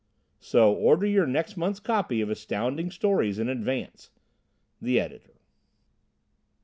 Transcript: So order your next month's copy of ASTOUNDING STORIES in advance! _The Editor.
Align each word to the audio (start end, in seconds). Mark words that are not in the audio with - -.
So 0.39 0.73
order 0.73 1.05
your 1.05 1.27
next 1.27 1.55
month's 1.57 1.79
copy 1.79 2.21
of 2.21 2.31
ASTOUNDING 2.31 2.89
STORIES 2.89 3.37
in 3.37 3.47
advance! 3.47 4.09
_The 4.81 4.97
Editor. 4.99 5.39